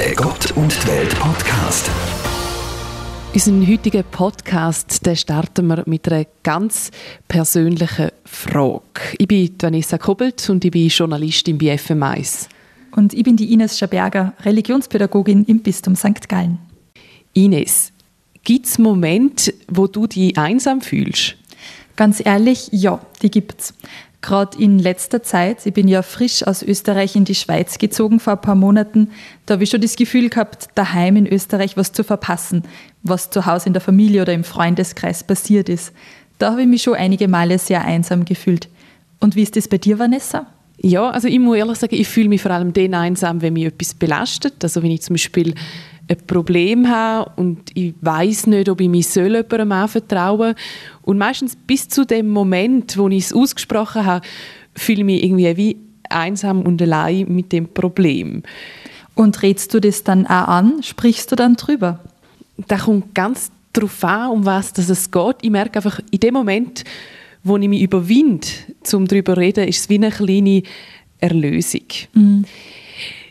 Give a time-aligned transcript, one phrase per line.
[0.00, 1.90] Der Gott und die Welt Podcast.
[3.34, 6.90] Unseren heutigen Podcast den starten wir mit einer ganz
[7.28, 8.82] persönlichen Frage.
[9.18, 12.48] Ich bin Vanessa Kobelt und ich bin Journalistin bei FM1.
[12.92, 16.26] Und ich bin die Ines Schaberger, Religionspädagogin im Bistum St.
[16.30, 16.60] Gallen.
[17.34, 17.92] Ines,
[18.42, 21.36] gibt es Momente, wo du dich einsam fühlst?
[21.96, 23.74] Ganz ehrlich, ja, die gibt's.
[24.22, 28.34] Gerade in letzter Zeit, ich bin ja frisch aus Österreich in die Schweiz gezogen vor
[28.34, 29.10] ein paar Monaten,
[29.46, 32.64] da habe ich schon das Gefühl gehabt, daheim in Österreich was zu verpassen,
[33.02, 35.92] was zu Hause in der Familie oder im Freundeskreis passiert ist.
[36.38, 38.68] Da habe ich mich schon einige Male sehr einsam gefühlt.
[39.20, 40.46] Und wie ist das bei dir, Vanessa?
[40.82, 43.66] Ja, also ich muss ehrlich sagen, ich fühle mich vor allem dann einsam, wenn mich
[43.66, 44.54] etwas belastet.
[44.62, 45.54] Also wenn ich zum Beispiel
[46.10, 50.54] ein Problem habe und ich weiß nicht, ob ich mich soll jemandem anvertrauen soll.
[51.02, 54.26] Und meistens bis zu dem Moment, wo ich es ausgesprochen habe,
[54.74, 55.76] fühle ich mich irgendwie wie
[56.08, 58.42] einsam und allein mit dem Problem.
[59.14, 60.82] Und redest du das dann auch an?
[60.82, 62.00] Sprichst du dann drüber?
[62.66, 65.36] Da kommt ganz darauf an, um was es geht.
[65.42, 66.82] Ich merke einfach, in dem Moment,
[67.44, 68.46] wo ich mich überwinde,
[68.92, 70.62] um darüber zu reden, ist es wie eine kleine
[71.20, 71.86] Erlösung.
[72.14, 72.44] Mhm.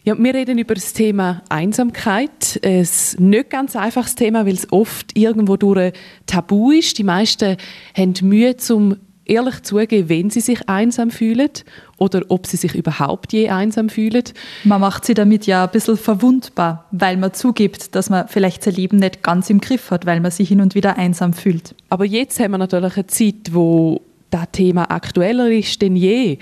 [0.10, 2.60] Ja, wir reden über das Thema Einsamkeit.
[2.64, 2.88] Ein
[3.20, 5.94] nicht ganz einfaches Thema, weil es oft irgendwo durch
[6.26, 6.98] tabu ist.
[6.98, 7.58] Die meisten
[7.96, 11.52] haben Mühe, zum ehrlich zugeben, wenn sie sich einsam fühlen
[12.00, 14.24] oder ob sie sich überhaupt je einsam fühlen.
[14.64, 18.74] Man macht sie damit ja ein bisschen verwundbar, weil man zugibt, dass man vielleicht sein
[18.74, 21.76] Leben nicht ganz im Griff hat, weil man sich hin und wieder einsam fühlt.
[21.90, 26.40] Aber jetzt haben wir natürlich eine Zeit, wo das Thema aktueller ist denn je.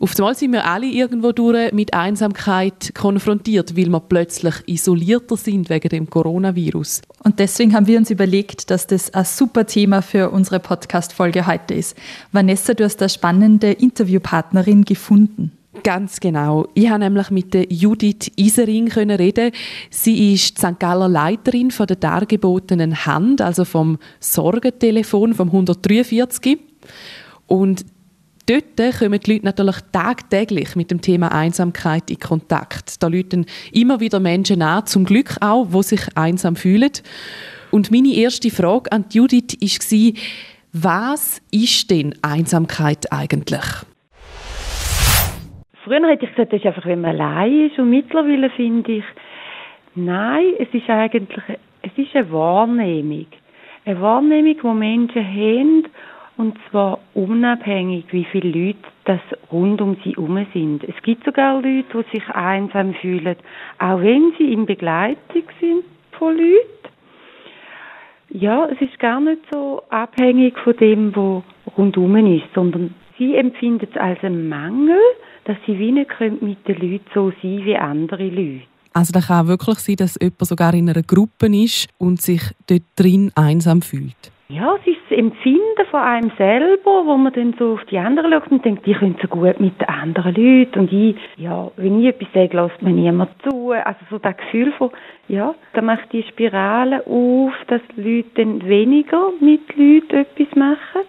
[0.00, 5.70] Auf einmal sind wir alle irgendwo durch mit Einsamkeit konfrontiert, weil wir plötzlich isolierter sind
[5.70, 7.02] wegen dem Coronavirus.
[7.24, 11.74] Und deswegen haben wir uns überlegt, dass das ein super Thema für unsere Podcast-Folge heute
[11.74, 11.96] ist.
[12.30, 15.50] Vanessa, du hast eine spannende Interviewpartnerin gefunden.
[15.82, 16.68] Ganz genau.
[16.74, 19.50] Ich habe nämlich mit der Judith Isering reden.
[19.90, 20.78] Sie ist die St.
[20.78, 26.58] Galler Leiterin von der dargebotenen Hand, also vom Sorgentelefon vom 143.
[27.48, 27.84] Und
[28.48, 33.02] dort kommen die Leute natürlich tagtäglich mit dem Thema Einsamkeit in Kontakt.
[33.02, 36.92] Da läuten immer wieder Menschen an, zum Glück auch, die sich einsam fühlen.
[37.70, 40.14] Und meine erste Frage an Judith war,
[40.72, 43.64] was ist denn Einsamkeit eigentlich?
[45.84, 47.78] Früher hätte ich gesagt, das ist einfach, wenn man allein ist.
[47.78, 49.04] Und mittlerweile finde ich,
[49.94, 53.26] nein, es ist eigentlich es ist eine Wahrnehmung.
[53.84, 55.84] Eine Wahrnehmung, die Menschen haben
[56.38, 60.84] und zwar unabhängig, wie viele Leute das rund um sie herum sind.
[60.84, 63.36] Es gibt sogar Leute, die sich einsam fühlen,
[63.78, 66.94] auch wenn sie in Begleitung sind von Leuten.
[68.30, 71.42] Ja, es ist gar nicht so abhängig von dem, was
[71.76, 75.00] rundum ist, sondern sie empfinden es als einen Mangel,
[75.44, 76.10] dass sie wie nicht
[76.40, 78.62] mit den Leuten so sein wie andere Leute.
[78.92, 82.82] Also da kann wirklich sein, dass jemand sogar in einer Gruppe ist und sich dort
[82.96, 84.37] drin einsam fühlt.
[84.50, 88.32] Ja, es ist das Empfinden von einem selber, wo man dann so auf die anderen
[88.32, 92.00] schaut und denkt, die können so gut mit den anderen Leuten und ich, ja, wenn
[92.00, 93.72] ich etwas sage, lässt mir niemand zu.
[93.72, 94.90] Also so das Gefühl von,
[95.28, 101.02] ja, da macht die Spirale auf, dass Leute dann weniger mit Leuten etwas machen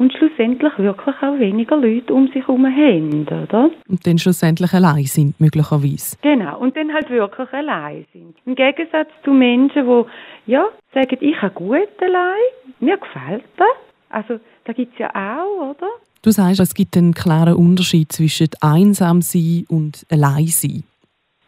[0.00, 3.70] und schlussendlich wirklich auch weniger Leute um sich herum haben, oder?
[3.86, 6.16] Und dann schlussendlich allein sind, möglicherweise.
[6.22, 8.34] Genau, und dann halt wirklich allein sind.
[8.46, 12.48] Im Gegensatz zu Menschen, die, ja, sagen, ich habe gut allein,
[12.80, 13.68] mir gefällt das.
[14.08, 15.88] Also, da gibt es ja auch, oder?
[16.22, 20.82] Du sagst, es gibt einen klaren Unterschied zwischen einsam sein und allein sein.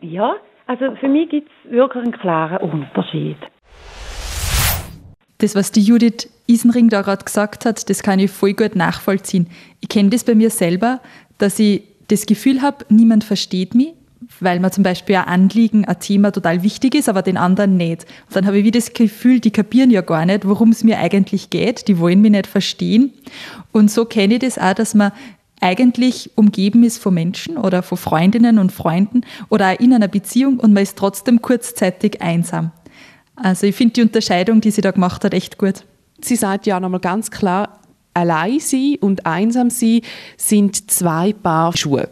[0.03, 0.35] Ja,
[0.67, 3.39] also für mich gibt es wirklich einen klaren Unterschied.
[5.43, 9.49] Das, was die Judith Isenring da gerade gesagt hat, das kann ich voll gut nachvollziehen.
[9.81, 11.01] Ich kenne das bei mir selber,
[11.39, 13.95] dass ich das Gefühl habe, niemand versteht mich,
[14.39, 18.07] weil mir zum Beispiel ein Anliegen, ein Thema total wichtig ist, aber den anderen nicht.
[18.29, 21.01] Und dann habe ich wie das Gefühl, die kapieren ja gar nicht, worum es mir
[21.01, 23.13] eigentlich geht, die wollen mich nicht verstehen.
[23.73, 25.11] Und so kenne ich das auch, dass man
[25.61, 30.61] eigentlich umgeben ist von Menschen oder von Freundinnen und Freunden oder auch in einer Beziehung
[30.61, 32.71] und man ist trotzdem kurzzeitig einsam.
[33.43, 35.85] Also ich finde die Unterscheidung, die sie da gemacht hat, echt gut.
[36.21, 37.81] Sie sagt ja nochmal ganz klar,
[38.15, 40.03] allein sein und einsam sein
[40.37, 42.09] sind zwei Paar Schuhe.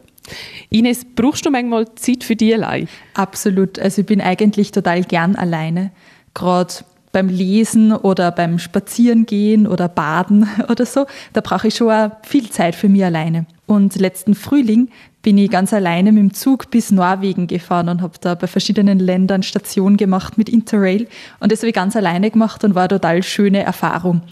[0.71, 2.88] Ines, brauchst du manchmal Zeit für dich allein?
[3.15, 3.79] Absolut.
[3.79, 5.93] Also ich bin eigentlich total gern alleine.
[6.35, 6.75] Gerade
[7.12, 12.50] beim Lesen oder beim Spazierengehen oder Baden oder so, da brauche ich schon auch viel
[12.50, 13.46] Zeit für mich alleine.
[13.66, 14.88] Und letzten Frühling
[15.22, 18.98] bin ich ganz alleine mit dem Zug bis Norwegen gefahren und habe da bei verschiedenen
[18.98, 21.08] Ländern Station gemacht mit Interrail.
[21.40, 24.22] Und das habe ich ganz alleine gemacht und war eine total schöne Erfahrung.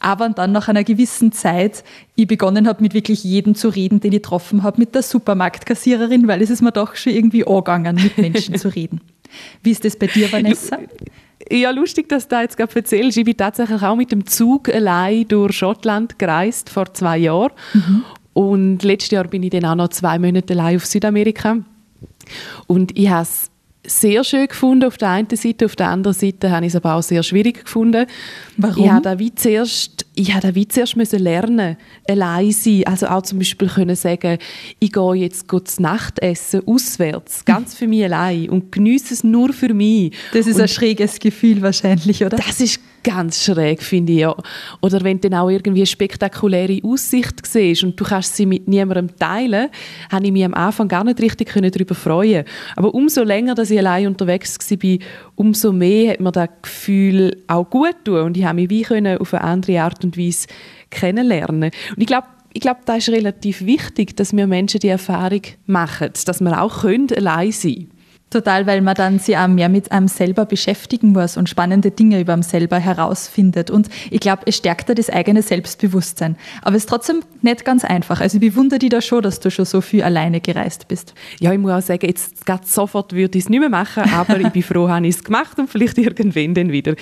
[0.00, 1.84] Aber dann nach einer gewissen Zeit
[2.14, 6.26] ich begonnen habe, mit wirklich jedem zu reden, den ich getroffen habe, mit der Supermarktkassiererin,
[6.26, 9.02] weil es ist mir doch schon irgendwie angegangen, mit Menschen zu reden.
[9.62, 10.78] Wie ist das bei dir, Vanessa?
[11.50, 13.16] Ja, lustig, dass du das jetzt gerade erzählst.
[13.16, 17.52] Ich bin tatsächlich auch mit dem Zug allein durch Schottland gereist, vor zwei Jahren.
[17.72, 18.04] Mhm.
[18.32, 21.58] Und letztes Jahr bin ich dann auch noch zwei Monate allein auf Südamerika.
[22.66, 23.50] Und ich habe es
[23.86, 26.94] sehr schön gefunden auf der einen Seite, auf der anderen Seite habe ich es aber
[26.94, 28.06] auch sehr schwierig gefunden.
[28.56, 28.84] Warum?
[28.84, 31.76] Ich habe wie zuerst, ich habe wie zuerst müssen lernen,
[32.08, 32.86] allein sein.
[32.86, 34.38] Also auch zum Beispiel können sagen,
[34.78, 39.72] ich gehe jetzt das Nachtessen auswärts, ganz für mich allein und genieße es nur für
[39.72, 40.14] mich.
[40.32, 42.36] Das ist und ein schräges Gefühl wahrscheinlich, oder?
[42.36, 44.18] Das ist ganz schräg, finde ich.
[44.20, 44.36] Ja.
[44.80, 48.68] Oder wenn du dann auch irgendwie eine spektakuläre Aussicht siehst und du kannst sie mit
[48.68, 49.68] niemandem teilen,
[50.10, 52.44] habe ich mich am Anfang gar nicht richtig darüber freuen
[52.76, 54.98] Aber umso länger, dass ich allein unterwegs war,
[55.34, 59.18] umso mehr hat mir das Gefühl auch gut tun und ich habe mich wie können
[59.18, 60.46] auf eine andere Art und Weise
[60.90, 61.70] kennenlernen.
[61.90, 66.10] Und ich glaube, ich glaube, da ist relativ wichtig, dass wir Menschen die Erfahrung machen,
[66.24, 67.99] dass wir auch können allein sein können.
[68.30, 72.20] Total, weil man dann sich auch mehr mit einem selber beschäftigen muss und spannende Dinge
[72.20, 73.70] über einem selber herausfindet.
[73.70, 76.36] Und ich glaube, es stärkt da das eigene Selbstbewusstsein.
[76.62, 78.20] Aber es ist trotzdem nicht ganz einfach.
[78.20, 81.12] Also ich bewundere dich da schon, dass du schon so viel alleine gereist bist.
[81.40, 84.38] Ja, ich muss auch sagen, jetzt gerade sofort würde ich es nicht mehr machen, aber
[84.38, 86.94] ich bin froh, habe ich es gemacht und vielleicht irgendwann dann wieder.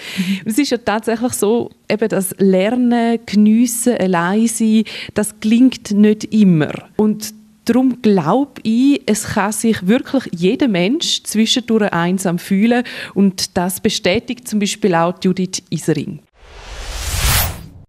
[0.47, 6.73] es ist ja tatsächlich so, eben das Lernen, Geniessen, allein sein, das klingt nicht immer.
[6.97, 7.35] Und
[7.69, 12.83] Darum glaube ich, es kann sich wirklich jeder Mensch zwischendurch einsam fühlen
[13.15, 16.21] und das bestätigt zum Beispiel auch Judith Isering.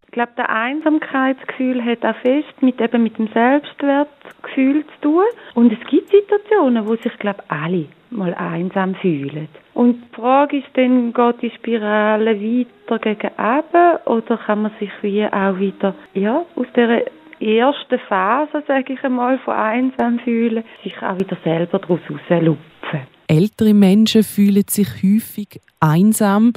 [0.08, 5.24] Ich glaube, das Einsamkeitsgefühl hat auch fest mit, eben mit dem Selbstwertgefühl zu tun.
[5.54, 9.48] Und es gibt Situationen, wo sich, glaube alle mal einsam fühlen.
[9.76, 14.92] Und die Frage ist dann, geht die Spirale weiter gegen eben oder kann man sich
[15.04, 17.02] wie auch wieder ja, aus dieser
[17.42, 23.02] ersten Phase, sage ich einmal, von einsam fühlen, sich auch wieder selber daraus rauslupfen.
[23.28, 26.54] Ältere Menschen fühlen sich häufig einsam.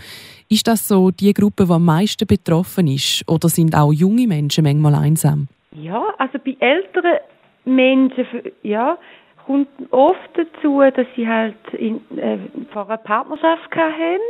[0.49, 3.29] Ist das so die Gruppe, die am meisten betroffen ist?
[3.29, 5.49] Oder sind auch junge Menschen manchmal einsam?
[5.75, 7.19] Ja, also bei älteren
[7.65, 8.27] Menschen,
[8.63, 8.99] ja,
[9.47, 12.39] kommt oft dazu, dass sie halt in, äh,
[12.73, 14.21] vor einer Partnerschaft haben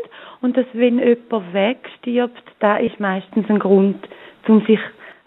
[0.41, 4.09] und dass wenn jemand wegstirbt, da ist meistens ein Grund,
[4.49, 4.81] um sich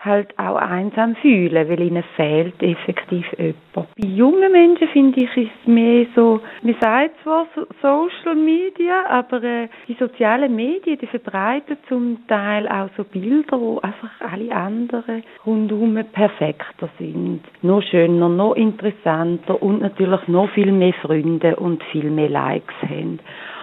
[0.06, 3.56] halt auch einsam fühlen, weil ihnen fehlt effektiv jemand.
[3.74, 7.48] Bei jungen Menschen finde ich es mehr so, man sagt zwar
[7.82, 13.80] Social Media, aber äh, die sozialen Medien, die verbreiten zum Teil auch so Bilder, wo
[13.80, 17.42] einfach alle anderen rundum perfekter sind.
[17.62, 23.20] Noch schöner, noch interessanter und natürlich noch viel mehr Freunde und viel mehr Likes haben.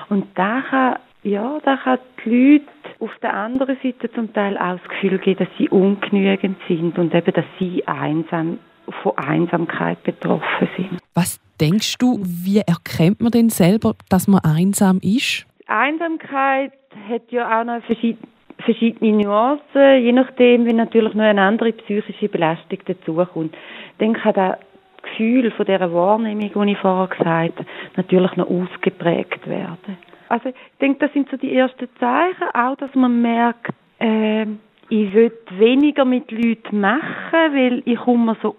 [0.09, 2.65] Und da kann ja, da hat die Leute
[3.01, 7.15] auf der anderen Seite zum Teil auch das Gefühl geben, dass sie ungenügend sind und
[7.15, 8.59] eben, dass sie einsam,
[9.03, 10.99] von Einsamkeit betroffen sind.
[11.15, 15.47] Was denkst du, wie erkennt man denn selber, dass man einsam ist?
[15.69, 16.73] Einsamkeit
[17.09, 18.29] hat ja auch noch verschiedene
[18.65, 23.55] verschiedene Nuancen, je nachdem, wie natürlich noch eine andere psychische Belastung dazukommt.
[23.99, 24.59] Dann kann das
[25.03, 27.67] Gefühl von dieser Wahrnehmung, die ich vorher gesagt habe,
[27.97, 29.99] natürlich noch ausgeprägt werden.
[30.33, 34.47] Also ich denke, das sind so die ersten Zeichen, auch dass man merkt, äh,
[34.89, 38.57] ich will weniger mit Leuten machen, weil ich komme so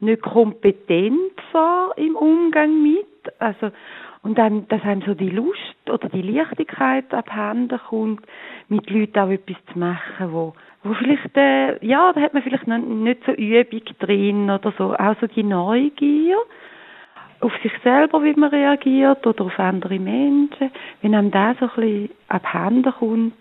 [0.00, 3.06] nicht kompetent vor im Umgang mit.
[3.38, 3.70] Also,
[4.20, 5.58] und dann, dass einem so die Lust
[5.90, 8.20] oder die Leichtigkeit abhanden kommt,
[8.68, 12.66] mit Leuten auch etwas zu machen, wo, wo vielleicht, äh, ja, da hat man vielleicht
[12.66, 16.36] noch nicht so Übung drin oder so, auch so die Neugier
[17.44, 20.70] auf sich selber, wie man reagiert oder auf andere Menschen.
[21.02, 23.34] Wenn einem das so ein bisschen abhanden kommt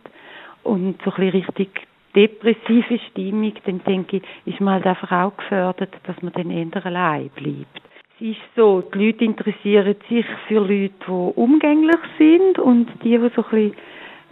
[0.64, 1.70] und so ein bisschen richtig
[2.14, 6.86] depressive Stimmung, dann denke ich, ist man halt einfach auch gefördert, dass man dann eher
[6.86, 7.82] allein bleibt.
[8.20, 13.30] Es ist so, die Leute interessieren sich für Leute, die umgänglich sind und die, die
[13.36, 13.74] so ein bisschen,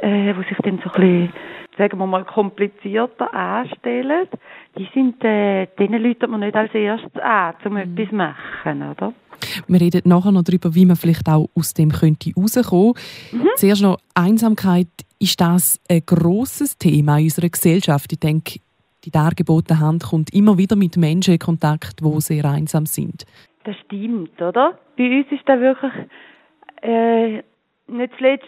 [0.02, 1.34] äh, die sich dann so ein bisschen,
[1.78, 4.28] sagen wir mal, komplizierter anstellen,
[4.78, 7.78] die sind, äh, denen läutet man nicht als erstes an, um mhm.
[7.78, 9.14] etwas zu machen, oder?
[9.68, 13.46] Wir reden nachher noch darüber, wie man vielleicht auch aus dem könnte rauskommen könnte.
[13.46, 13.50] Mhm.
[13.56, 14.88] Zuerst noch Einsamkeit.
[15.20, 18.12] Ist das ein grosses Thema in unserer Gesellschaft?
[18.12, 18.60] Ich denke,
[19.04, 23.26] die dargebotene Hand kommt immer wieder mit Menschen in Kontakt, die sehr einsam sind.
[23.64, 24.80] Das stimmt, oder?
[24.98, 25.94] Bei uns ist da wirklich
[26.82, 27.44] äh,
[27.92, 28.46] nicht zuletzt,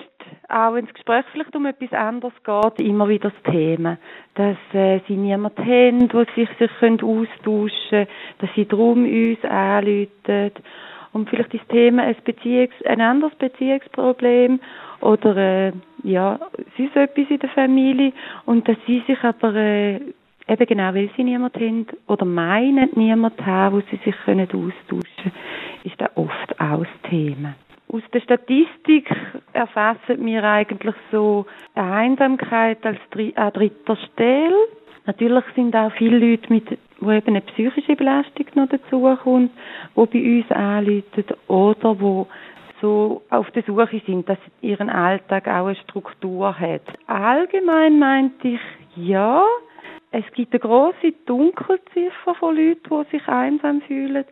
[0.50, 3.98] auch wenn das Gespräch vielleicht um etwas anderes geht, immer wieder das Thema,
[4.36, 6.72] dass äh, sie niemanden haben, wo sie sich, sich
[7.04, 8.08] austauschen können,
[8.40, 10.52] dass sie darum uns anrufen
[11.14, 14.60] und vielleicht das Thema ein, Beziehungs-, ein anderes Beziehungsproblem
[15.02, 15.72] oder äh,
[16.04, 16.40] ja,
[16.78, 18.14] sonst etwas in der Familie
[18.46, 19.96] und dass sie sich aber äh,
[20.48, 25.04] eben genau, weil sie niemanden haben oder meinen, niemanden haben, wo sie sich können austauschen
[25.22, 25.34] können,
[25.84, 27.54] ist da oft auch das Thema.
[27.94, 29.08] Aus der Statistik
[29.54, 31.46] erfassen wir eigentlich so
[31.76, 32.98] eine Einsamkeit als
[33.36, 34.56] an dritter Stelle.
[35.06, 39.52] Natürlich sind auch viele Leute mit, wo eben eine psychische Belastung noch dazukommt,
[39.94, 42.28] wo bei uns anrufen oder wo
[42.82, 46.82] so auf der Suche sind, dass ihren Alltag auch eine Struktur hat.
[47.06, 48.60] Allgemein meinte ich,
[48.96, 49.44] ja,
[50.12, 54.26] es gibt eine große Dunkelziffer von Leuten, die sich einsam fühlen.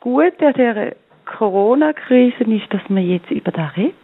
[0.00, 0.92] Gut an dieser
[1.26, 3.94] Corona-Krise ist, dass man jetzt über das redet.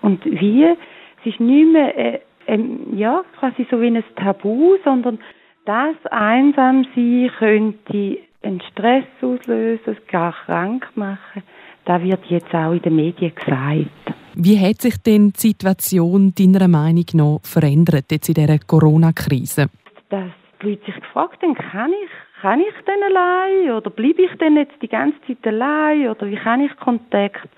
[0.00, 0.64] Und wie?
[0.64, 2.58] Es ist nicht mehr, äh, äh,
[2.94, 5.18] ja, quasi so wie ein Tabu, sondern
[5.66, 11.42] das Einsamsein könnte einen Stress auslösen, gar krank machen.
[11.84, 13.90] Das wird jetzt auch in den Medien gesagt.
[14.34, 19.66] Wie hat sich denn die Situation deiner Meinung nach verändert jetzt in dieser Corona-Krise?
[20.10, 20.30] Dass
[20.62, 24.56] die Leute sich gefragt haben, kann ich, kann ich denn allein oder bleibe ich denn
[24.56, 27.48] jetzt die ganze Zeit allein oder wie kann ich Kontakt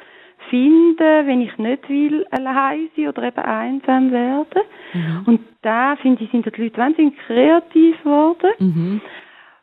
[0.48, 4.62] finden, wenn ich nicht will allein sein oder eben einsam werden.
[4.92, 5.22] Mhm.
[5.26, 8.50] Und da finde ich, sind die Leute wahnsinnig kreativ geworden.
[8.58, 9.00] Mhm.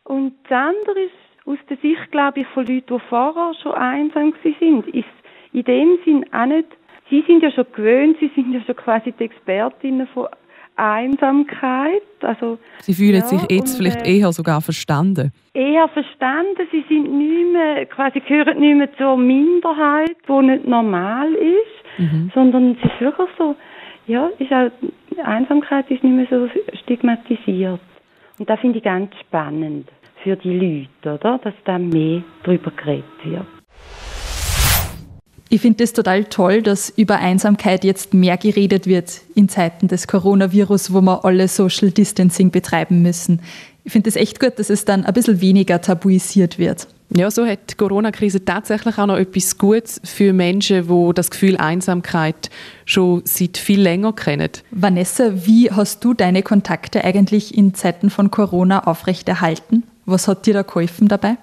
[0.03, 1.13] Und das andere ist
[1.45, 5.05] aus der Sicht, glaube ich, von Leuten, die vorher schon einsam sind, ist
[5.53, 6.67] in dem Sinn auch nicht,
[7.09, 10.27] sie sind ja schon gewöhnt, sie sind ja schon quasi die Expertinnen von
[10.77, 12.01] Einsamkeit.
[12.21, 15.33] Also, sie fühlen ja, sich jetzt und, vielleicht äh, eher sogar verstanden.
[15.53, 16.67] Eher verstanden.
[16.71, 22.31] Sie sind nicht mehr, quasi gehören nicht mehr zur Minderheit, die nicht normal ist, mhm.
[22.33, 23.55] sondern es ist wirklich so,
[24.07, 24.71] ja, ist auch,
[25.23, 26.47] Einsamkeit ist nicht mehr so
[26.83, 27.79] stigmatisiert.
[28.39, 29.89] Und das finde ich ganz spannend
[30.23, 31.39] für die Leute, oder?
[31.39, 33.56] Dass da mehr darüber geredet wird.
[35.49, 40.07] Ich finde es total toll, dass über Einsamkeit jetzt mehr geredet wird in Zeiten des
[40.07, 43.39] Coronavirus, wo wir alle Social Distancing betreiben müssen.
[43.85, 46.87] Ich finde es echt gut, dass es dann ein bisschen weniger tabuisiert wird.
[47.15, 51.55] Ja, so hat die Corona-Krise tatsächlich auch noch etwas Gutes für Menschen, die das Gefühl
[51.55, 52.49] Einsamkeit
[52.83, 54.49] schon seit viel länger kennen.
[54.71, 59.83] Vanessa, wie hast du deine Kontakte eigentlich in Zeiten von Corona aufrechterhalten?
[60.09, 61.35] Was hat dir da geholfen dabei?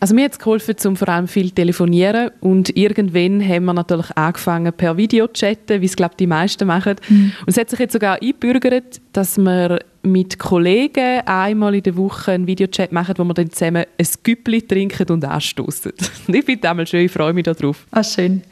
[0.00, 4.16] Also mir hat es geholfen, zum vor allem viel telefonieren und irgendwann haben wir natürlich
[4.16, 6.96] angefangen per Video zu chatten, wie es glaube die meisten machen.
[7.08, 7.32] Mhm.
[7.40, 12.32] Und es hat sich jetzt sogar eingebürgert, dass wir mit Kollegen einmal in der Woche
[12.32, 15.92] einen Videochat machen, wo wir dann zusammen ein Güppli trinken und anstoßen.
[16.28, 17.86] ich finde das schön, ich freue mich darauf.
[17.90, 18.42] Ah, schön.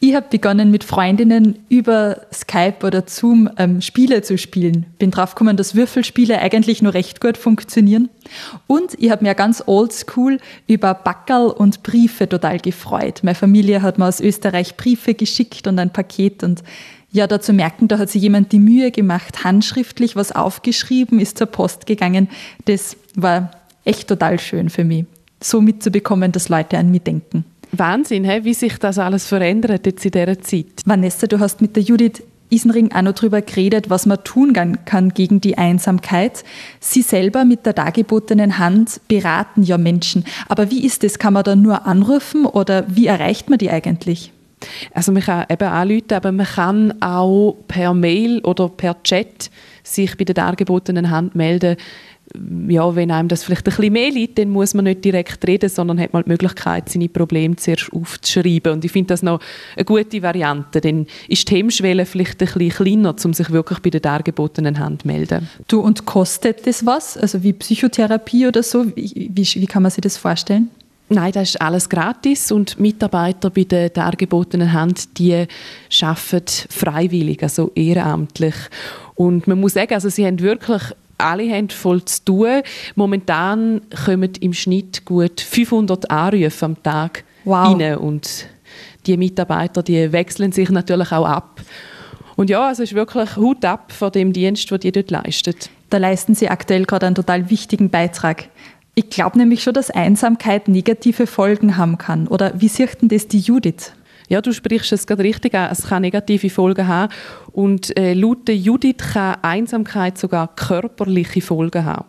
[0.00, 4.86] Ich habe begonnen mit Freundinnen über Skype oder Zoom ähm, Spiele zu spielen.
[4.98, 8.08] Bin draufgekommen, dass Würfelspiele eigentlich nur recht gut funktionieren.
[8.68, 10.38] Und ich habe mir ganz oldschool
[10.68, 13.20] über Backerl und Briefe total gefreut.
[13.24, 16.62] Meine Familie hat mir aus Österreich Briefe geschickt und ein Paket und
[17.10, 21.38] ja, da zu merken, da hat sich jemand die Mühe gemacht, handschriftlich was aufgeschrieben, ist
[21.38, 22.28] zur Post gegangen.
[22.66, 23.50] Das war
[23.84, 25.06] echt total schön für mich,
[25.42, 27.44] so mitzubekommen, dass Leute an mich denken.
[27.72, 30.82] Wahnsinn, hey, wie sich das alles verändert jetzt in dieser Zeit.
[30.84, 35.10] Vanessa, du hast mit der Judith Isenring auch noch darüber geredet, was man tun kann
[35.10, 36.44] gegen die Einsamkeit.
[36.80, 40.24] Sie selber mit der dargebotenen Hand beraten ja Menschen.
[40.48, 41.18] Aber wie ist das?
[41.18, 44.32] Kann man da nur anrufen oder wie erreicht man die eigentlich?
[44.92, 49.50] Also man kann eben anrufen, aber man kann auch per Mail oder per Chat
[49.82, 51.76] sich bei der dargebotenen Hand melden
[52.68, 55.68] ja, wenn einem das vielleicht ein bisschen mehr liegt, dann muss man nicht direkt reden,
[55.68, 58.72] sondern hat mal die Möglichkeit, seine Probleme zuerst aufzuschreiben.
[58.72, 59.40] Und ich finde das noch
[59.76, 63.90] eine gute Variante, denn ist die Hemmschwelle vielleicht ein bisschen kleiner, um sich wirklich bei
[63.90, 65.48] der dargebotenen Hand zu melden.
[65.68, 67.16] Du, und kostet das was?
[67.16, 68.84] Also wie Psychotherapie oder so?
[68.94, 70.70] Wie, wie, wie kann man sich das vorstellen?
[71.10, 75.46] Nein, das ist alles gratis und Mitarbeiter bei der dargebotenen Hand, die
[76.02, 78.54] arbeiten freiwillig, also ehrenamtlich.
[79.14, 80.82] Und man muss sagen, also sie haben wirklich
[81.16, 82.62] alle haben voll zu tun.
[82.94, 87.74] Momentan kommen im Schnitt gut 500 Anrufe am Tag wow.
[87.74, 88.46] rein und
[89.06, 91.60] die Mitarbeiter, die wechseln sich natürlich auch ab.
[92.36, 95.56] Und ja, also es ist wirklich Hut ab von dem Dienst, den die dort leisten.
[95.90, 98.48] Da leisten Sie aktuell gerade einen total wichtigen Beitrag.
[98.98, 102.26] Ich glaube nämlich schon, dass Einsamkeit negative Folgen haben kann.
[102.26, 103.94] Oder wie sieht denn das die Judith?
[104.28, 105.68] Ja, du sprichst es gerade richtig an.
[105.70, 107.12] Es kann negative Folgen haben.
[107.52, 112.06] Und äh, laut der Judith kann Einsamkeit sogar körperliche Folgen haben.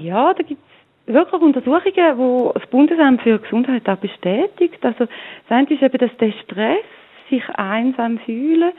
[0.00, 0.62] Ja, da gibt
[1.06, 4.78] es wirklich Untersuchungen, wo das Bundesamt für Gesundheit auch bestätigt.
[4.82, 5.08] Also, das
[5.48, 6.84] eine ist eben, dass der Stress,
[7.28, 8.70] sich einsam fühlen,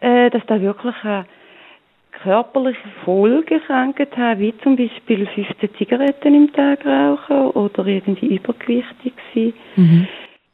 [0.00, 1.26] äh, dass da wirklich eine
[2.22, 9.52] körperliche Folgen hat, wie zum Beispiel 15 Zigaretten im Tag rauchen oder irgendwie übergewichtig sein.
[9.76, 10.08] Mhm.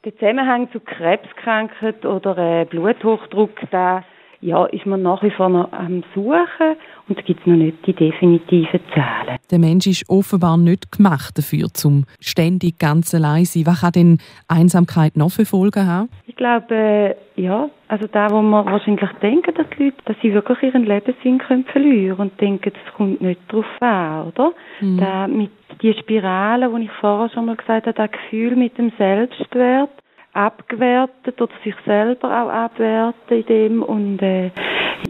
[0.04, 4.02] Der Zusammenhang zu Krebskrankheit oder äh, Bluthochdruck, da
[4.42, 6.76] ja, ist man nach wie vor noch am Suchen
[7.08, 9.38] und es gibt noch nicht die definitiven Zahlen.
[9.50, 13.66] Der Mensch ist offenbar nicht gemacht dafür, zum ständig ganz allein sein.
[13.66, 14.18] Was kann denn
[14.48, 16.08] Einsamkeit noch für Folgen haben?
[16.26, 20.34] Ich glaube, äh, ja, also da, wo man wahrscheinlich denken, dass die Leute, dass sie
[20.34, 24.52] wirklich ihren Lebenssinn können verlieren und denken, das kommt nicht drauf an, oder?
[24.80, 24.98] Mhm.
[24.98, 28.92] Da mit die Spirale, die ich vorher schon mal gesagt habe, das Gefühl mit dem
[28.98, 29.90] Selbstwert,
[30.32, 34.50] abgewertet oder sich selber auch abwerten in dem und äh,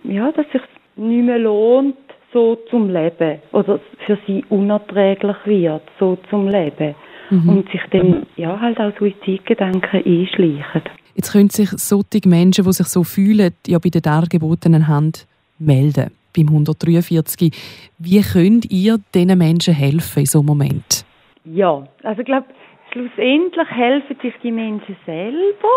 [0.05, 0.63] ja, dass sich
[0.97, 1.97] nicht mehr lohnt,
[2.33, 6.95] so zum Leben oder für sie unerträglich wird, so zum Leben
[7.31, 7.49] mhm.
[7.49, 10.83] und sich dann ja halt auch Suizidgedanken einschleichen.
[11.15, 15.27] Jetzt können sich solche Menschen, die sich so fühlen, ja bei der dargebotenen Hand
[15.59, 17.53] melden, beim 143.
[17.99, 21.05] Wie könnt ihr diesen Menschen helfen in so einem Moment?
[21.45, 22.47] Ja, also ich glaube,
[22.93, 25.69] schlussendlich helfen sich die Menschen selber.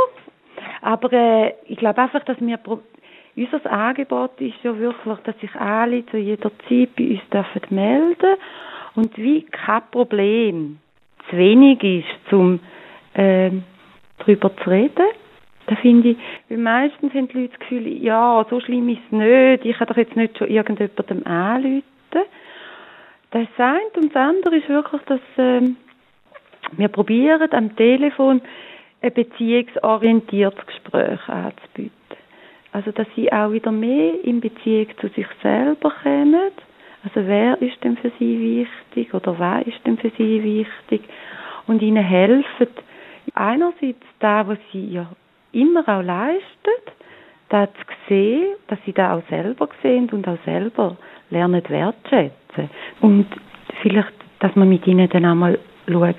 [0.81, 2.59] Aber äh, ich glaube einfach, dass wir
[3.35, 8.35] unser Angebot ist ja wirklich, dass sich alle zu jeder Zeit bei uns dürfen melden
[8.95, 10.79] und wie kein Problem
[11.29, 12.59] zu wenig ist, um
[13.13, 13.51] äh,
[14.19, 15.05] darüber zu reden.
[15.67, 16.17] Da finde ich,
[16.47, 19.87] weil meistens haben die Leute das Gefühl, ja, so schlimm ist es nicht, ich kann
[19.87, 21.83] doch jetzt nicht schon irgendjemandem anrufen.
[23.31, 25.75] Das eine und das andere ist wirklich, dass ähm,
[26.77, 28.41] wir probieren am Telefon
[29.01, 31.91] ein beziehungsorientiertes Gespräch anzubieten.
[32.71, 36.51] Also, dass sie auch wieder mehr in Beziehung zu sich selber kommen.
[37.03, 41.01] Also, wer ist denn für sie wichtig oder wer ist denn für sie wichtig?
[41.67, 42.67] Und ihnen helfen,
[43.33, 45.07] einerseits da, was sie ja
[45.51, 46.93] immer auch leistet,
[47.49, 50.97] da zu sehen, dass sie da auch selber sehen und auch selber
[51.29, 52.69] lernen wertschätzen.
[53.01, 53.27] Und
[53.81, 56.15] vielleicht, dass man mit ihnen dann einmal schaut,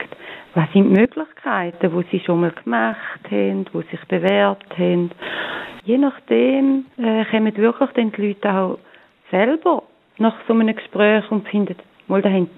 [0.57, 5.11] was sind die Möglichkeiten, wo sie schon mal gemacht haben, wo sich bewährt haben.
[5.85, 8.79] Je nachdem äh, kommen wirklich dann die Leute auch
[9.31, 9.83] selber
[10.17, 11.77] nach so einem Gespräch und finden,
[12.09, 12.49] mal, da, haben,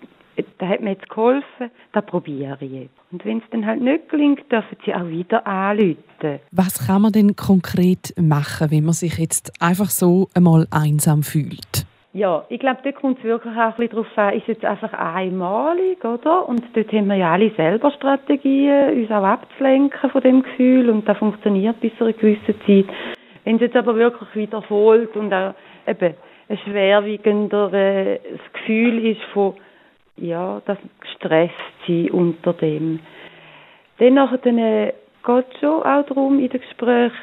[0.58, 2.94] da hat mir jetzt geholfen, da probiere ich jetzt.
[3.10, 6.38] Und wenn es dann halt nicht gelingt, dürfen sie auch wieder anrufen.
[6.52, 11.87] Was kann man denn konkret machen, wenn man sich jetzt einfach so einmal einsam fühlt?
[12.18, 14.92] Ja, ich glaube, dort kommt es wirklich auch ein bisschen darauf an, ist jetzt einfach
[14.92, 16.48] einmalig, oder?
[16.48, 21.08] Und dort haben wir ja alle selber Strategien, uns auch abzulenken von dem Gefühl und
[21.08, 22.86] das funktioniert bis zu einer gewissen Zeit.
[23.44, 25.54] Wenn es jetzt aber wirklich wiederholt und auch
[25.86, 26.14] eben
[26.48, 28.18] ein schwerwiegender äh,
[28.52, 29.54] Gefühl ist von,
[30.16, 31.54] ja, das gestresst
[31.86, 32.98] sein unter dem.
[33.98, 34.92] Dann dann, äh,
[35.24, 37.14] geht es schon auch darum, in den Gesprächen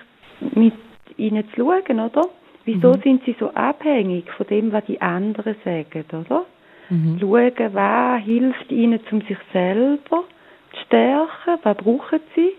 [0.54, 0.74] mit
[1.18, 2.30] ihnen zu schauen, oder?
[2.66, 3.02] Wieso mhm.
[3.02, 6.46] sind sie so abhängig von dem, was die anderen sagen, oder?
[6.90, 7.18] Mhm.
[7.20, 10.24] Schauen, was hilft ihnen, um sich selber
[10.72, 12.52] zu stärken, was brauchen sie,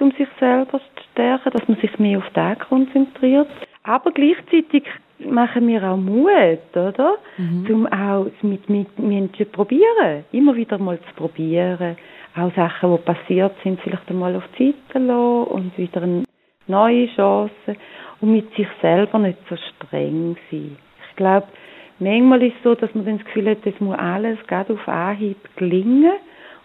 [0.00, 3.48] um sich selber zu stärken, dass man sich mehr auf das konzentriert.
[3.84, 4.84] Aber gleichzeitig
[5.18, 7.16] machen wir auch Mut, oder?
[7.36, 7.66] Mhm.
[7.70, 11.96] Um auch mit, mit Menschen zu probieren, immer wieder mal zu probieren.
[12.36, 16.24] Auch Sachen, die passiert sind, vielleicht einmal auf die Seite lassen und wieder eine
[16.66, 17.76] neue Chance
[18.20, 20.76] und mit sich selber nicht so streng sein.
[21.10, 21.46] Ich glaube,
[21.98, 24.88] manchmal ist es so, dass man dann das Gefühl hat, es muss alles gerade auf
[24.88, 26.14] Anhieb gelingen.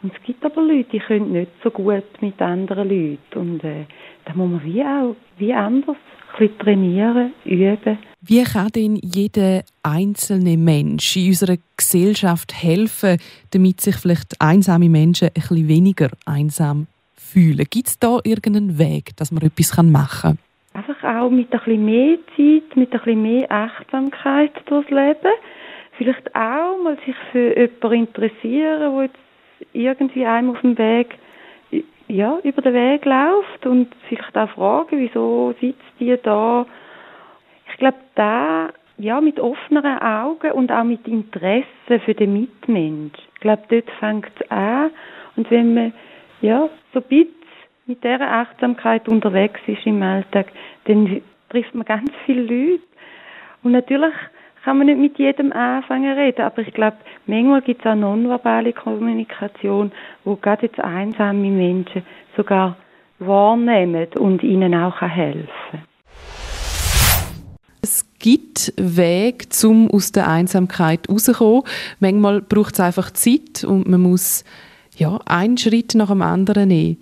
[0.01, 3.39] Und es gibt aber Leute, die können nicht so gut mit anderen Leuten.
[3.39, 3.85] Und äh,
[4.25, 5.97] da muss man wie auch wie anders
[6.38, 7.97] bisschen trainieren, üben.
[8.21, 13.17] Wie kann denn jeder einzelne Mensch in unserer Gesellschaft helfen,
[13.51, 16.88] damit sich vielleicht einsame Menschen ein bisschen weniger einsam
[17.31, 17.65] fühlen?
[17.69, 20.37] Gibt es da irgendeinen Weg, dass man etwas machen kann?
[20.73, 25.33] einfach auch mit bisschen mehr Zeit, mit bisschen mehr Achtsamkeit durchs Leben.
[25.97, 29.17] Vielleicht auch mal sich für jemanden interessieren, der jetzt
[29.73, 31.17] irgendwie einem auf dem Weg
[32.07, 36.65] ja, über den Weg läuft und vielleicht auch fragen, wieso sitzt die da.
[37.71, 43.17] Ich glaube, da ja, mit offeneren Augen und auch mit Interesse für den Mitmensch.
[43.35, 44.89] Ich glaube, dort fängt es an.
[45.35, 45.93] Und wenn man
[46.41, 47.28] ja, so ein
[47.89, 50.47] mit dieser Achtsamkeit unterwegs ist im Alltag,
[50.86, 52.84] dann trifft man ganz viele Leute.
[53.63, 54.13] Und natürlich
[54.63, 58.73] kann man nicht mit jedem anfangen reden, aber ich glaube, manchmal gibt es auch nonverbale
[58.73, 59.91] Kommunikation,
[60.23, 62.04] wo gerade jetzt einsame Menschen
[62.38, 62.78] sogar
[63.17, 65.82] wahrnehmen und ihnen auch helfen kann.
[67.82, 71.63] Es gibt Wege, um aus der Einsamkeit rauszukommen.
[71.99, 74.43] Manchmal braucht es einfach Zeit und man muss
[74.99, 76.97] ja, einen Schritt nach dem anderen nehmen.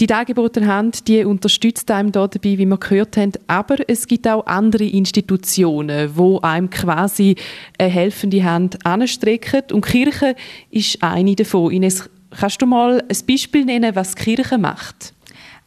[0.00, 4.26] Die dargebotene Hand, die unterstützt einem da dabei, wie wir gehört haben, aber es gibt
[4.26, 7.36] auch andere Institutionen, wo einem quasi
[7.78, 10.34] eine helfende Hand anstrecken und die Kirche
[10.72, 11.70] ist eine davon.
[11.70, 15.14] Ines, kannst du mal ein Beispiel nennen, was die Kirche macht?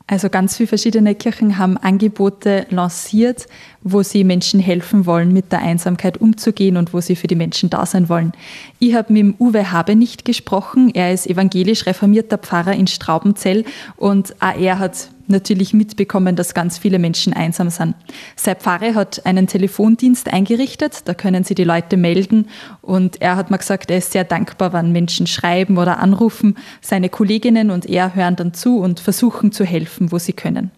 [0.08, 3.46] Also ganz viele verschiedene Kirchen haben Angebote lanciert,
[3.92, 7.70] wo sie Menschen helfen wollen, mit der Einsamkeit umzugehen und wo sie für die Menschen
[7.70, 8.32] da sein wollen.
[8.80, 10.92] Ich habe mit dem Uwe Habe nicht gesprochen.
[10.94, 16.78] Er ist evangelisch reformierter Pfarrer in Straubenzell und auch er hat natürlich mitbekommen, dass ganz
[16.78, 17.96] viele Menschen einsam sind.
[18.36, 22.48] Sein Pfarrer hat einen Telefondienst eingerichtet, da können sie die Leute melden
[22.82, 26.56] und er hat mir gesagt, er ist sehr dankbar, wenn Menschen schreiben oder anrufen.
[26.82, 30.72] Seine Kolleginnen und er hören dann zu und versuchen zu helfen, wo sie können.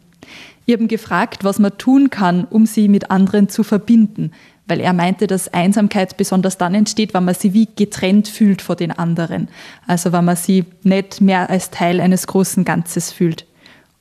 [0.70, 4.34] Ich habe ihn gefragt, was man tun kann, um sie mit anderen zu verbinden,
[4.68, 8.78] weil er meinte, dass Einsamkeit besonders dann entsteht, wenn man sie wie getrennt fühlt von
[8.78, 9.48] den anderen.
[9.88, 13.48] Also wenn man sie nicht mehr als Teil eines großen Ganzes fühlt.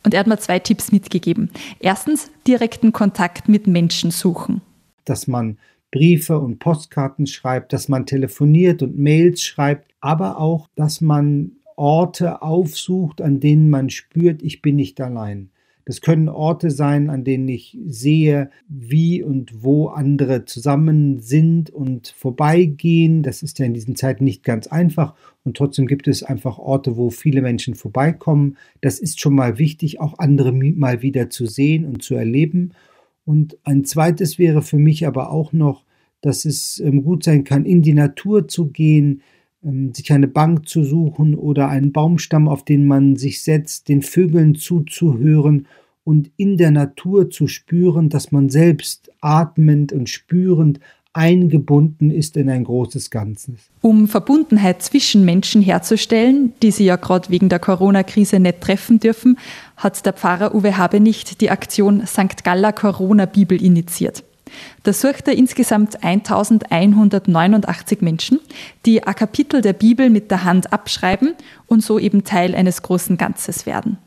[0.04, 1.48] Und er hat mir zwei Tipps mitgegeben.
[1.80, 4.60] Erstens, direkten Kontakt mit Menschen suchen.
[5.06, 5.56] Dass man
[5.90, 12.42] Briefe und Postkarten schreibt, dass man telefoniert und Mails schreibt, aber auch, dass man Orte
[12.42, 15.48] aufsucht, an denen man spürt, ich bin nicht allein.
[15.88, 22.08] Das können Orte sein, an denen ich sehe, wie und wo andere zusammen sind und
[22.08, 23.22] vorbeigehen.
[23.22, 25.14] Das ist ja in diesen Zeiten nicht ganz einfach.
[25.44, 28.58] Und trotzdem gibt es einfach Orte, wo viele Menschen vorbeikommen.
[28.82, 32.74] Das ist schon mal wichtig, auch andere mal wieder zu sehen und zu erleben.
[33.24, 35.86] Und ein zweites wäre für mich aber auch noch,
[36.20, 39.22] dass es ähm, gut sein kann, in die Natur zu gehen,
[39.92, 44.54] sich eine Bank zu suchen oder einen Baumstamm, auf den man sich setzt, den Vögeln
[44.54, 45.66] zuzuhören
[46.04, 50.80] und in der Natur zu spüren, dass man selbst atmend und spürend
[51.12, 53.70] eingebunden ist in ein großes Ganzes.
[53.80, 59.36] Um Verbundenheit zwischen Menschen herzustellen, die sie ja gerade wegen der Corona-Krise nicht treffen dürfen,
[59.76, 62.44] hat der Pfarrer Uwe Habenicht die Aktion St.
[62.44, 64.22] Galla Corona Bibel initiiert.
[64.82, 68.40] Da sucht er insgesamt 1189 Menschen,
[68.86, 71.34] die ein Kapitel der Bibel mit der Hand abschreiben
[71.66, 73.98] und so eben Teil eines großen Ganzes werden.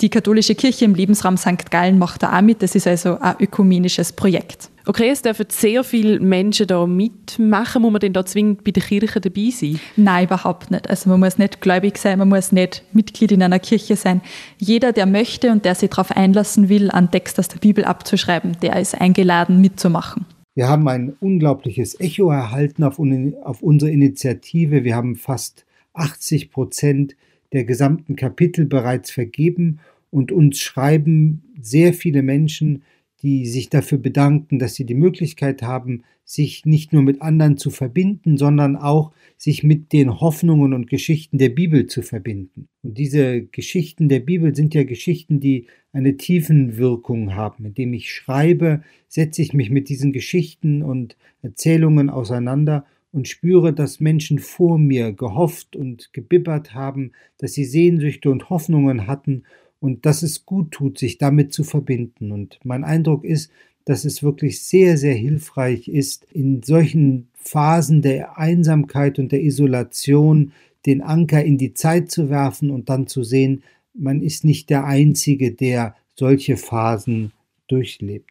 [0.00, 1.70] Die katholische Kirche im Lebensraum St.
[1.70, 2.62] Gallen macht da auch mit.
[2.62, 4.70] Das ist also ein ökumenisches Projekt.
[4.86, 7.80] Okay, es dürfen sehr viele Menschen da mitmachen.
[7.80, 9.80] Muss man denn da zwingend bei der Kirche dabei sein?
[9.96, 10.90] Nein, überhaupt nicht.
[10.90, 14.20] Also man muss nicht gläubig sein, man muss nicht Mitglied in einer Kirche sein.
[14.58, 18.58] Jeder, der möchte und der sich darauf einlassen will, einen Text aus der Bibel abzuschreiben,
[18.60, 20.26] der ist eingeladen mitzumachen.
[20.54, 22.98] Wir haben ein unglaubliches Echo erhalten auf,
[23.42, 24.84] auf unsere Initiative.
[24.84, 27.16] Wir haben fast 80 Prozent
[27.54, 32.82] der gesamten Kapitel bereits vergeben und uns schreiben sehr viele Menschen,
[33.24, 37.70] die sich dafür bedanken, dass sie die Möglichkeit haben, sich nicht nur mit anderen zu
[37.70, 42.68] verbinden, sondern auch sich mit den Hoffnungen und Geschichten der Bibel zu verbinden.
[42.82, 47.64] Und diese Geschichten der Bibel sind ja Geschichten, die eine Tiefenwirkung haben.
[47.64, 54.00] Indem ich schreibe, setze ich mich mit diesen Geschichten und Erzählungen auseinander und spüre, dass
[54.00, 59.44] Menschen vor mir gehofft und gebibbert haben, dass sie Sehnsüchte und Hoffnungen hatten
[59.84, 62.32] und dass es gut tut, sich damit zu verbinden.
[62.32, 63.50] Und mein Eindruck ist,
[63.84, 70.52] dass es wirklich sehr, sehr hilfreich ist, in solchen Phasen der Einsamkeit und der Isolation
[70.86, 74.86] den Anker in die Zeit zu werfen und dann zu sehen, man ist nicht der
[74.86, 77.32] Einzige, der solche Phasen
[77.68, 78.30] durchlebt.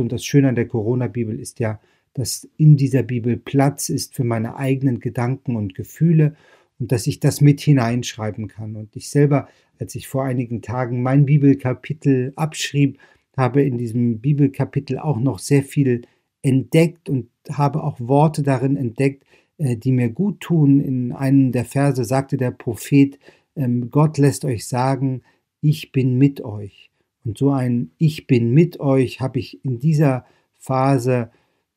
[0.00, 1.78] Und das Schöne an der Corona-Bibel ist ja,
[2.14, 6.34] dass in dieser Bibel Platz ist für meine eigenen Gedanken und Gefühle
[6.78, 8.76] und dass ich das mit hineinschreiben kann.
[8.76, 12.98] Und ich selber, als ich vor einigen Tagen mein Bibelkapitel abschrieb,
[13.36, 16.02] habe in diesem Bibelkapitel auch noch sehr viel
[16.42, 19.24] entdeckt und habe auch Worte darin entdeckt,
[19.58, 20.80] äh, die mir gut tun.
[20.80, 23.18] In einem der Verse sagte der Prophet,
[23.56, 25.22] ähm, Gott lässt euch sagen,
[25.60, 26.90] ich bin mit euch.
[27.24, 31.30] Und so ein Ich bin mit euch habe ich in dieser Phase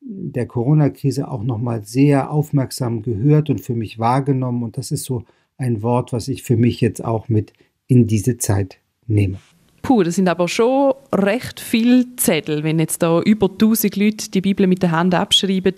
[0.04, 4.62] der Corona-Krise auch nochmal sehr aufmerksam gehört und für mich wahrgenommen.
[4.62, 5.24] Und das ist so
[5.56, 7.52] ein Wort, was ich für mich jetzt auch mit
[7.86, 9.38] in diese Zeit nehme.
[9.82, 14.40] Puh, das sind aber schon recht viele Zettel, wenn jetzt da über 1000 Leute die
[14.40, 15.74] Bibel mit der Hand abschreiben.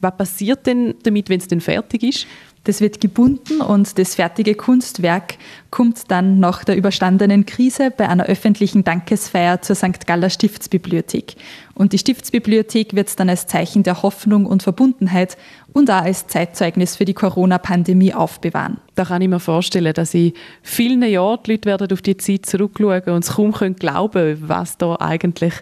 [0.00, 2.26] Was passiert denn damit, wenn es denn fertig ist?
[2.64, 5.38] Das wird gebunden und das fertige Kunstwerk
[5.70, 10.06] kommt dann nach der überstandenen Krise bei einer öffentlichen Dankesfeier zur St.
[10.06, 11.36] Galler Stiftsbibliothek.
[11.74, 15.38] Und die Stiftsbibliothek wird es dann als Zeichen der Hoffnung und Verbundenheit
[15.72, 18.76] und auch als Zeitzeugnis für die Corona-Pandemie aufbewahren.
[18.94, 22.44] Da kann ich mir vorstellen, dass in vielen Jahren die Leute werden auf die Zeit
[22.44, 25.54] zurückschauen und es kaum können glauben was da eigentlich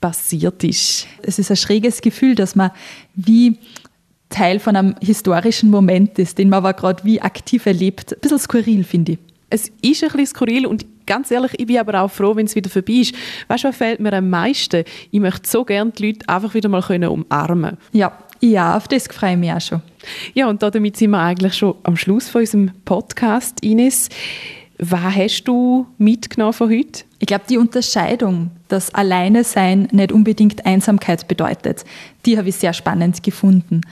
[0.00, 1.06] passiert ist.
[1.22, 2.70] Es ist ein schräges Gefühl, dass man
[3.14, 3.58] wie
[4.34, 8.12] Teil von einem historischen Moment ist, den man aber gerade wie aktiv erlebt.
[8.12, 9.18] Ein bisschen skurril, finde ich.
[9.48, 12.56] Es ist ein bisschen skurril und ganz ehrlich, ich bin aber auch froh, wenn es
[12.56, 13.14] wieder vorbei ist.
[13.46, 14.84] Weißt du, was fehlt mir am meisten?
[15.12, 19.06] Ich möchte so gerne die Leute einfach wieder mal können umarmen Ja, ja, auf das
[19.06, 19.82] freue ich mich auch schon.
[20.34, 24.08] Ja, und damit sind wir eigentlich schon am Schluss von unserem Podcast, Ines.
[24.78, 27.04] Was hast du mitgenommen von heute?
[27.20, 31.84] Ich glaube, die Unterscheidung, dass alleine sein nicht unbedingt Einsamkeit bedeutet,
[32.26, 33.82] die habe ich sehr spannend gefunden.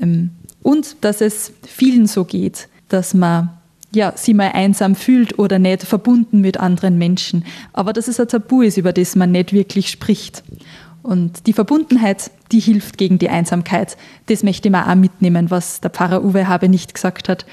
[0.00, 0.30] Ähm,
[0.62, 3.50] und dass es vielen so geht, dass man
[3.94, 7.44] ja, sie mal einsam fühlt oder nicht verbunden mit anderen Menschen.
[7.72, 10.42] Aber dass es ein Tabu ist, über das man nicht wirklich spricht.
[11.02, 13.96] Und die Verbundenheit, die hilft gegen die Einsamkeit.
[14.26, 17.44] Das möchte ich mir auch mitnehmen, was der Pfarrer Uwe Habe nicht gesagt hat.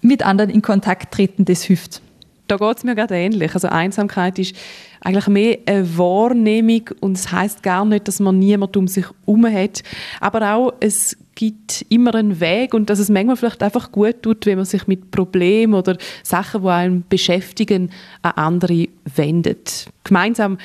[0.00, 2.02] Mit anderen in Kontakt treten, das hilft.
[2.46, 3.54] Da geht es mir gerade ähnlich.
[3.54, 4.54] Also Einsamkeit ist
[5.00, 9.46] eigentlich mehr eine Wahrnehmung und es heißt gar nicht, dass man niemand um sich herum
[9.46, 9.82] hat.
[10.20, 14.44] Aber auch, es gibt immer einen Weg und dass es manchmal vielleicht einfach gut tut,
[14.44, 19.86] wenn man sich mit Problemen oder Sachen, die einen beschäftigen, an andere wendet.
[20.02, 20.58] Gemeinsam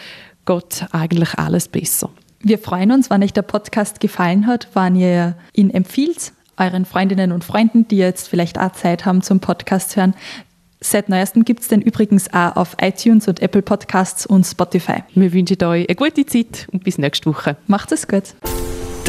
[0.48, 2.10] geht eigentlich alles besser.
[2.40, 7.32] Wir freuen uns, wenn euch der Podcast gefallen hat, wenn ihr ihn empfiehlt, euren Freundinnen
[7.32, 10.16] und Freunden, die jetzt vielleicht auch Zeit haben zum Podcast hören.
[10.82, 15.04] Seit neuestem gibt es den übrigens auch auf iTunes und Apple Podcasts und Spotify.
[15.14, 17.58] Wir wünschen euch eine gute Zeit und bis nächste Woche.
[17.68, 18.34] Macht es gut.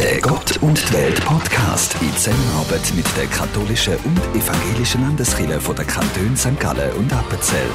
[0.04, 5.74] Der Gott und die Welt Podcast in Zusammenarbeit mit der katholischen und evangelischen Landeskirche von
[5.74, 6.60] der Kantone St.
[6.60, 7.70] Gallen und Appenzell.